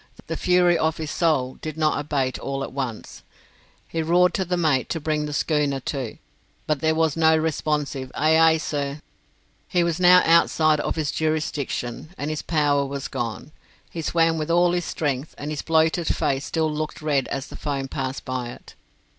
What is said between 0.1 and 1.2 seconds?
The fury of his